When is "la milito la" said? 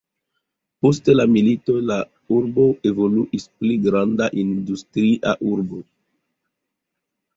1.19-1.97